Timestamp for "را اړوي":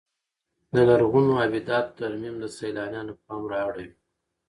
3.51-3.91